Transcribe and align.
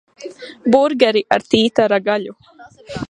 Burgeri 0.75 1.23
ar 1.37 1.45
tītara 1.51 2.01
gaļu. 2.09 2.39